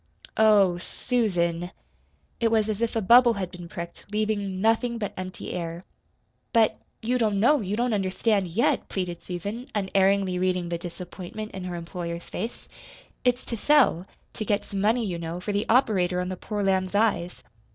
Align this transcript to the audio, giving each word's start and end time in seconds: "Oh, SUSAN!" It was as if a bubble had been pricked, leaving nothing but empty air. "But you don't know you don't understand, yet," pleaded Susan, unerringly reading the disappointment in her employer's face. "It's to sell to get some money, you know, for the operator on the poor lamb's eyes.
"Oh, 0.35 0.79
SUSAN!" 0.79 1.69
It 2.39 2.49
was 2.49 2.69
as 2.69 2.81
if 2.81 2.95
a 2.95 3.03
bubble 3.03 3.33
had 3.33 3.51
been 3.51 3.69
pricked, 3.69 4.07
leaving 4.11 4.59
nothing 4.59 4.97
but 4.97 5.13
empty 5.15 5.53
air. 5.53 5.85
"But 6.53 6.79
you 7.03 7.19
don't 7.19 7.39
know 7.39 7.61
you 7.61 7.75
don't 7.75 7.93
understand, 7.93 8.47
yet," 8.47 8.89
pleaded 8.89 9.21
Susan, 9.21 9.67
unerringly 9.75 10.39
reading 10.39 10.69
the 10.69 10.79
disappointment 10.79 11.51
in 11.51 11.65
her 11.65 11.75
employer's 11.75 12.23
face. 12.23 12.67
"It's 13.23 13.45
to 13.45 13.55
sell 13.55 14.07
to 14.33 14.43
get 14.43 14.65
some 14.65 14.81
money, 14.81 15.05
you 15.05 15.19
know, 15.19 15.39
for 15.39 15.51
the 15.51 15.69
operator 15.69 16.19
on 16.19 16.29
the 16.29 16.35
poor 16.35 16.63
lamb's 16.63 16.95
eyes. 16.95 17.43